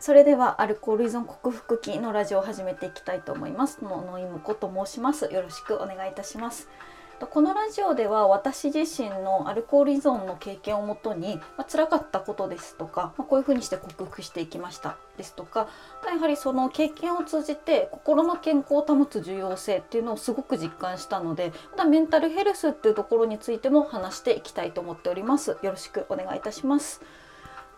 [0.00, 3.82] それではアルコール依存克服期のラジオを始めていきたいと思います。
[3.82, 5.24] ののいむこと申します。
[5.32, 6.68] よろしくお願いいたします。
[7.26, 14.96] このラジオでは私自身のアルコール依存の経験をもとに、まあ、辛かったことですとか、まあ、こういうふうにして克服していきました。
[15.16, 15.68] ですとか
[16.06, 25.58] やはりその経験を通じて心の健康を保つ重要性っていうのをすごく実感したのでまたメンタルヘルスっていうところについても話していきたいと思っております。
[25.60, 27.02] よろしくお願いいたします。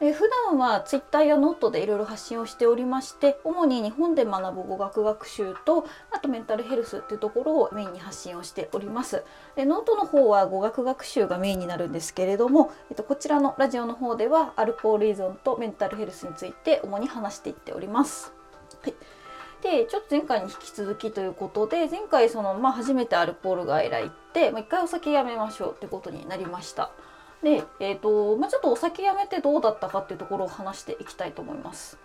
[0.00, 9.24] え普段は Twitter やノートでいろいろ発信をしておりまして主に日本で学ぶ語学学習とあとメンタルヘルスっていうところをメインに発信をしております
[9.56, 18.32] でノートの方は語学学習がメインになるんですけれども、えっと、こちらのラジオの方ではアルコール依存とメンタルヘルスについて主に話していっております。
[18.82, 18.94] はい
[19.62, 26.92] でちょっと前回に引き続きということで前回その、まあ、初めてアルコール外来行って、まあ、一回お酒やめましょうってことになりました。
[27.42, 31.98] で、えーとまあ、ちょっとお酒やめてどうだったかっていうところを話していきたいと思います。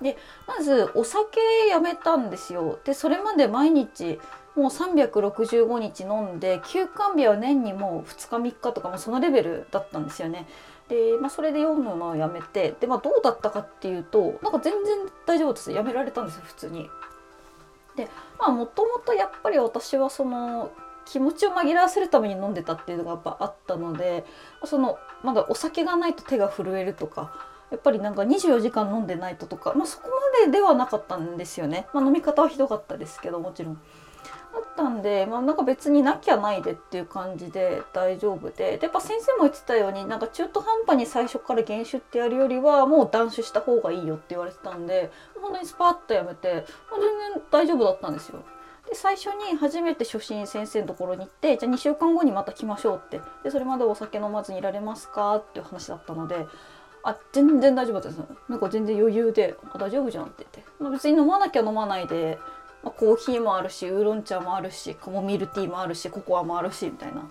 [0.00, 0.16] で
[0.46, 2.78] まずお酒やめたんですよ。
[2.84, 4.20] でそれまで毎日
[4.54, 10.46] もう365日飲んで休館日は年にもう2日3日とかもそのレベルだったんですよね。
[10.88, 16.88] で、まあ、それで読むのをやめてで、まあ、どうだったかっていうとなんか全然大丈夫ですやめられたんですよ普通に。
[17.96, 18.08] で
[18.38, 20.70] まあもともとやっぱり私はその
[21.10, 24.24] 気持ちを紛らわせるために飲んでたっていうのがやっぱあったので
[24.64, 27.32] そのまだお酒がないと手が震えるとか
[27.70, 30.08] やっぱりなんか24時間飲んでないととか、まあ、そこ
[30.40, 33.80] までではなかったんですよね、まあ、飲み方はひどかったですけどもちろん。
[34.54, 48.42] あったんで、まあ、なんか別になきゃないでっていう感じで大丈夫ででやっぱ先生も言ってたようになんか中途半端に最初から減酒ってやるよりはもう断酒した方がいいよって言われてたんで本当にスパッとやめて、まあ、全然大丈夫だったんですよ。
[48.88, 53.20] で最初に初めて初心先生のところに行ってじゃあ2週間後にまた来ましょうって。
[53.44, 56.46] でそれまでお酒飲まずにいられますかっていう話だったので
[57.02, 62.38] あ全然大丈夫ですなんか全然余裕で大丈夫じゃんって言って、まあ、別に飲まなきゃ飲まないで、
[62.82, 67.28] まあ、コーヒーもあるしウーロン茶もあるしカモミールティーもあるしココアもあるしみたいな。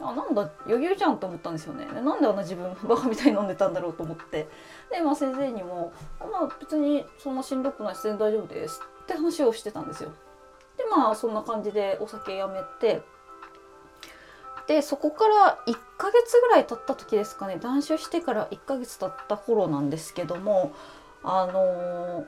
[0.00, 1.86] うん、あなんだ余裕じゃんと思ったんですよね。
[1.86, 4.48] なんであんな自分バカみたいに飲んでたんだろうと思って。
[4.90, 10.12] で、まあ、先生にも「まあ、別にそんなしんどくないし全然大丈夫です」って話をしてたんですよ。
[10.90, 13.02] まあそんな感じでお酒やめて。
[14.66, 17.56] でそこから1ヶ月ぐらい経った時ですかね。
[17.56, 20.72] 断酒してから1ヶ月経った頃なんですけども
[21.24, 22.24] あのー、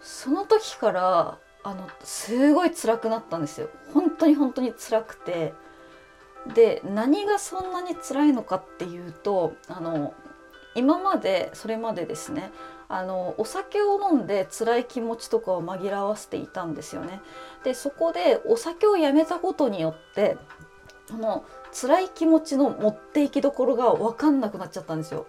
[0.00, 3.68] その時からあのすごい辛くなったんですよ。
[3.92, 5.52] 本当に本当に辛くて。
[6.54, 10.14] で何がそんなに辛いのかっていうとあの
[10.74, 12.50] 今までそれまでですね
[12.92, 17.20] あのお酒を飲んで辛い気持ちとかを紛らわせていたんですよね。
[17.62, 20.36] でそこでお酒をやめたことによって
[21.08, 25.26] この辛い気持ちの持っていきどころが分かんなくなっちゃったんですよ。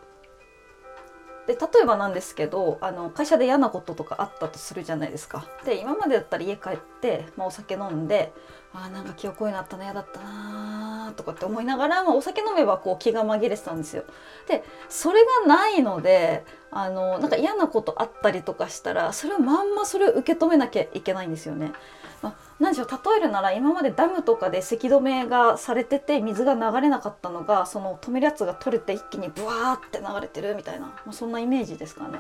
[1.46, 5.46] で例えばなんですけどあの会社で嫌なこととかあったとするじゃないですか。
[5.64, 8.34] で今までだったら家帰って、まあ、お酒飲んで
[8.74, 14.04] あなんか記憶になったな嫌だったなとかって思いながら、まあ、お酒飲めばこう気が紛れてたんですよ。
[14.48, 21.74] でそれがないのであのなんか嫌なことあったりとかしたらそれをまんまそれを受け止めなきゃいけないんですよね。
[22.22, 32.20] まあ、何でしょう例えるなら今までダムとかでせき止めがされてて水が流れなかったのがその止めるやつが取れて一気にブワーって流れてるみたいな、まあ、そんなイメージですかね。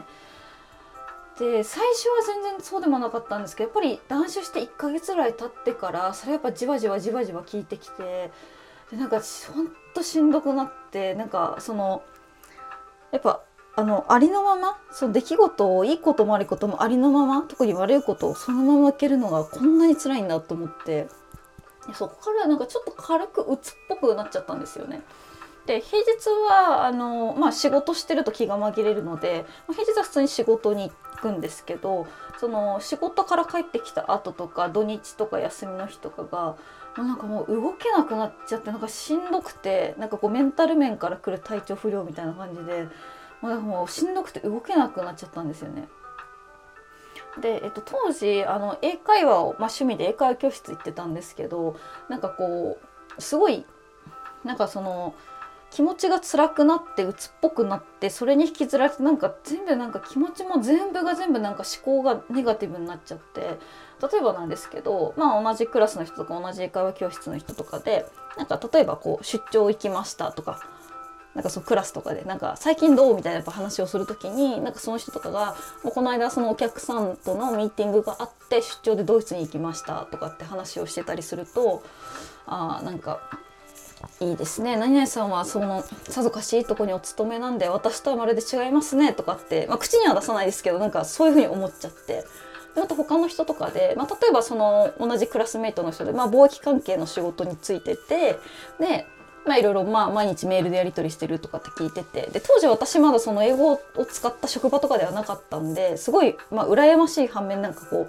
[1.40, 8.31] で最初は全然そうでもなかったんですけどやっぱり断酒して1ヶ月ぐらい経ってからそれやっぱじわじわじわじわ効いてきて
[8.91, 9.22] でなんか
[9.53, 12.03] ほんとしんどくなってなんかその
[13.12, 13.41] やっぱ
[13.75, 21.07] あのありのままその出来事をいいことも悪いこともありのまま特に悪いことをそのまま受けるのがこんなに辛いんだと思って
[21.94, 25.02] そこからなんかちょっと軽く鬱っぽくなっちゃったんですよね。
[25.72, 32.08] で平日はあの、まあ、仕事してると気が紛れるので平日は普通に仕事に行くんですけど
[32.42, 36.58] その仕事から帰ってきた後とか土日とか休みの日とかが
[36.98, 42.90] もうなんかもう動けなくなっちゃってなんかしんどくてなんかこうメンタル面から来る体調不良みたいな感じで
[43.42, 45.88] もうしんどくて動けなくなっちゃったんですよね。
[47.40, 51.78] で、えっと、当時あの英会話を、まあ、趣味で英会話教室行ってたんですけど
[52.09, 52.78] なんかこ
[53.18, 53.66] うすごい
[54.44, 55.14] なんかその
[55.72, 68.06] 気持ちが辛くなって鬱っぽくなってそれに引きずられてなんか全部なんか気持ちも全部が全部なんか思考がネガティブになっちゃって例えばなんですけどまあ同じクラスの人とか同じ英会話教室の人とかで
[68.38, 70.59] なんか例えばこう出張行きましたとか
[71.34, 81.84] なんかそうクラスとかでなんか最近どうみたいなやっぱ話をする時になんかその人とかがこの間そのお客さんとのミーティングがあって出張でドイツに行きましたとかって話をしてたりすると
[82.46, 83.22] あなんか
[84.20, 84.78] いいですね。
[84.78, 92.26] 何々さんはそのさぞかしいとこにお勤めなんで私とはまるで違いますねとかって、まあ、口には出さないですけどなんかそういうふうに思っちゃって。
[92.76, 98.38] でまた他の人とかで、まあ、例えばその同じクラスメートの人で、まあ、貿易関係の仕事についてて
[98.80, 99.06] で
[99.46, 108.08] まあいろいろま毎日メールでやり取りしてるとかって聞いててで当時私まだその英語を使った職場とかではなかったんですごいまあ羨ましい反面なんかこ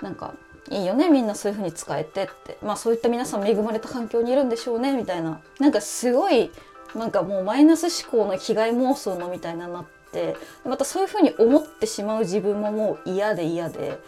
[0.00, 0.34] うなんか
[0.70, 2.58] いいよねみんなそういう風に使えてって。
[2.62, 5.40] まあそういった皆さん恵まれた環境にいるんでしょうねみたいな。
[5.58, 6.50] なんかすごい
[6.94, 13.98] なんかもうマイナス思考の被害妄想のみたいななってまたそういう風に思ってしまう自分ももう嫌で嫌で。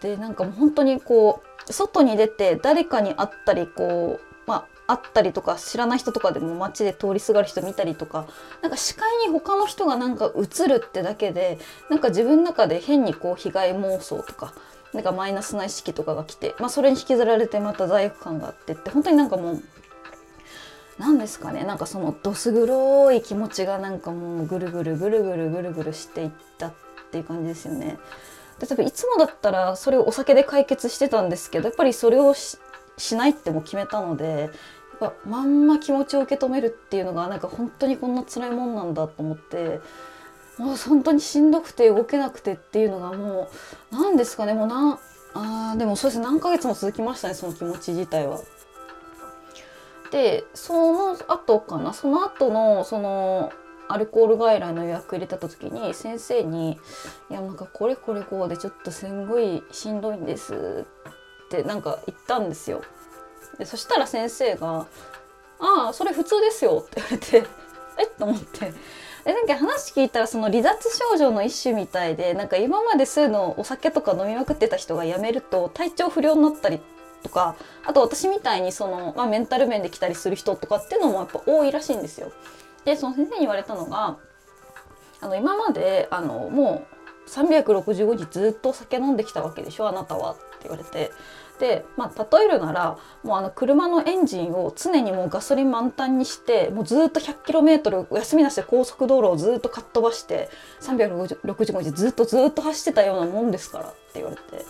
[0.00, 8.26] でなんかもう本当にこう外に出て誰かに会ったりこうまあ会ったりとか知らない人とかでも街で通りすがる人見たりとか
[8.62, 11.58] なんか視界に他の人がなんか映るってだけで
[11.90, 14.52] なんか自分の中で変にこう被害妄想とか
[14.96, 19.62] なんかマイナスな意識とかが来て、まあ、それに引きずられてまた罪悪感があってって本当になんかもう
[20.98, 26.74] 何ですかねなんかそのどす黒い気持ちがなんかもうぐるぐるぐるぐるぐるぐるしていったっ
[27.12, 27.98] ていう感じですよね。
[28.58, 32.58] 例えばいつもだったらそれをお酒で解決してたんですけどやっぱりそれをし
[33.14, 34.50] ないっても決めたので
[34.98, 39.80] やっぱまんま気持ちを受け止めるっていうのがなんか本当にこんな辛いもんなんだと思って
[40.58, 43.50] もう本当にしんどくて動けなくてっていうのがも
[43.92, 44.54] う何ですかね。
[44.54, 44.98] もうな
[45.34, 46.24] あでもそうですね。
[46.24, 48.40] 何ヶ月も続きましたねその気持ち自体は。
[50.10, 51.92] でその後かな。
[51.92, 53.52] その後のその
[53.88, 56.80] アルコール外来の予約入れた時に先生に
[57.30, 60.84] 「いやなんかこれこれこうでちょっとすんごいしんどいんです」
[61.46, 62.82] ってなんか言ったんですよ。
[63.58, 64.86] でそしたら先生が
[65.60, 67.36] 「ああそれ普通ですよ」って言われて
[67.98, 68.10] えっ？
[68.18, 68.72] と思って。
[69.26, 76.78] えなんか話聞いたらその離脱症状の一種みたいでなんか今までそういうのお酒とか飲みまくってた人がやめると体調不良になったり
[77.24, 82.30] とかあと私みたいにその、まあ、メンタル面で来たりする人とかっていうのもやっぱ多いらしいんですよ。
[82.84, 84.16] でその先生に言われたのが
[85.20, 86.95] あの今まであのもう
[87.26, 91.10] 365日ずっと酒飲んできたわけでしょあなたはって言われて
[91.58, 100.48] で、まあ、例えるならもうあの車のエンジンを常にもうガソリン満タンにしてもうずっと 100km 休みなしで高速道路をずっとかっ飛ばして
[100.80, 104.64] 365日ずっとずっと走ってたようなもんですからって言われて。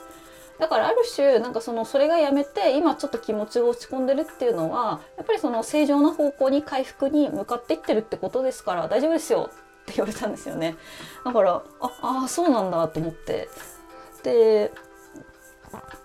[0.59, 9.51] だからある種なんかそのそれがやめて今ちょっと気持ちが落ち込んでるっていうのはやっぱりその正常な方向に回復に向かっていってるってことですから大丈夫ですよ
[9.87, 10.77] って言われたんですよね。
[11.25, 13.49] だからああそうなんだと思って。
[14.23, 14.73] で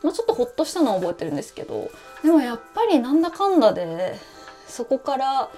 [0.03, 1.89] まあ、ちょっとほっとしたのは覚えてるんですけど
[2.23, 4.17] でもやっぱりなんだかんだで
[4.67, 5.49] そこから、ま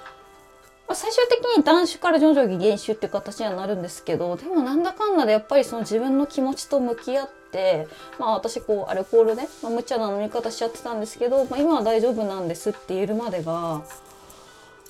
[0.90, 7.88] あ、最終的に断酒から徐々に減酒っていう形にはなるんですけどでもなんだかんだでやっぱりその自分の気持ちと向き合って、
[8.20, 13.84] まあ、私こうアルコールね、まあ、無茶な飲み方しちゃってたんですけど、まあ、今は大丈夫なんですって言えるまでが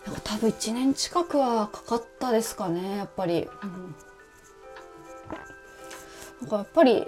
[0.05, 3.47] なんか多分1年近くはかかったですかねやっぱり。
[3.63, 3.95] うん、
[6.41, 7.07] なんかやっぱり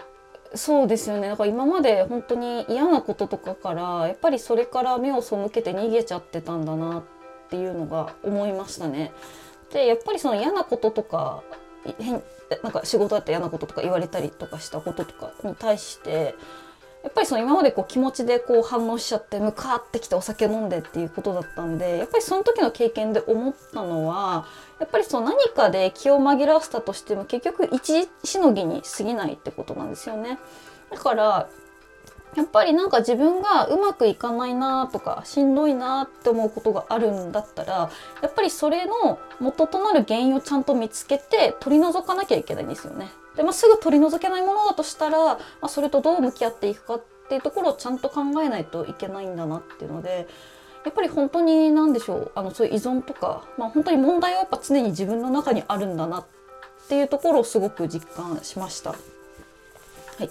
[0.55, 7.03] そうですよねだから今まで本当に嫌なこととかからやっぱりそれから目を背けて逃げちゃってたんだなっ
[7.49, 9.11] ていうのが思いましたね。
[9.73, 11.43] でやっぱりその嫌なこととか
[11.99, 12.23] 変
[12.63, 16.35] なんか仕事だった嫌なこととか言われたりとかしたこととかに対して
[17.05, 24.47] やっぱりその今までこう気持ちでこう反応しちゃって向かってきてお酒飲んでっていうことだったんでやっぱりその時の経験で思ったのは
[24.79, 30.39] やっぱりそう何かで気を紛らわせたとしても結局一時しのぎに過ぎないってことなんですよね。
[30.89, 31.47] だから
[32.35, 43.11] やっぱりなんか自分がうまくいかないなとかしんどいなって思うことがあるんだったらやっぱりそれの元となる原因をちゃんと見つけて取り除かなきゃいけないんですよね。
[43.35, 50.27] で、まあ、すぐ取り除けないものだとしたら、まあ、それとどう向き合っていくかっていうところをちゃんと考えないといけないんだなっていうので
[50.85, 56.25] やっぱり本当に何でしょうあのそういう依存とか、まあ、本当に問題はやっぱ常に自分の中にあるんだなっ
[56.87, 58.91] ていうところをすごく実感しました。
[58.91, 58.97] は
[60.23, 60.29] い、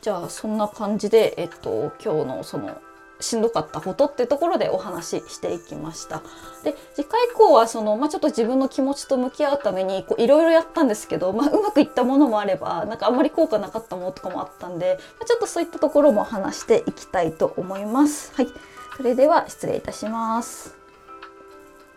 [0.00, 2.80] じゃあそんな感じで、えっと、今日のその
[3.20, 6.22] しんどかったことっていうところでお話ししていきました。
[6.62, 18.32] で次回以降はその、まあ、ちょっと自分の気持ちと向き合うためにいろいろやったんですけど、まあ、うまくいったものもあればなんかあんまり効果なかったものとかもあったんで、まあ、ちょっとそういったところも話していきたいと思います。
[18.34, 18.48] はい、
[18.96, 20.77] それでは失礼いたします。